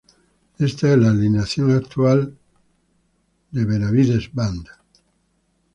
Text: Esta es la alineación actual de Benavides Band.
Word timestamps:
Esta 0.57 0.93
es 0.93 0.97
la 0.97 1.11
alineación 1.11 1.69
actual 1.73 2.35
de 3.51 3.65
Benavides 3.65 4.33
Band. 4.33 4.65